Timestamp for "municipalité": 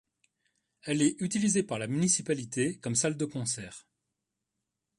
1.85-2.79